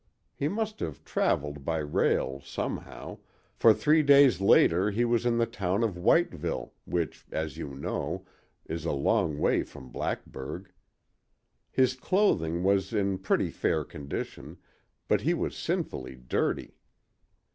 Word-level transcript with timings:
He 0.33 0.47
must 0.47 0.79
have 0.79 1.05
traveled 1.05 1.63
by 1.63 1.77
rail, 1.77 2.41
somehow, 2.43 3.19
for 3.53 3.71
three 3.71 4.01
days 4.01 4.41
later 4.41 4.89
he 4.89 5.05
was 5.05 5.27
in 5.27 5.37
the 5.37 5.45
town 5.45 5.83
of 5.83 5.93
Whiteville, 5.95 6.71
which, 6.85 7.23
as 7.31 7.55
you 7.55 7.75
know, 7.75 8.25
is 8.65 8.83
a 8.83 8.93
long 8.93 9.37
way 9.37 9.61
from 9.61 9.91
Blackburg. 9.91 10.71
His 11.69 11.93
clothing 11.95 12.63
was 12.63 12.93
in 12.93 13.19
pretty 13.19 13.51
fair 13.51 13.83
condition, 13.83 14.57
but 15.07 15.21
he 15.21 15.35
was 15.35 15.55
sinfully 15.55 16.15
dirty. 16.15 16.79